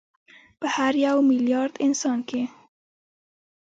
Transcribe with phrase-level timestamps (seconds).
[0.59, 2.41] په هر یو میلیارد انسان کې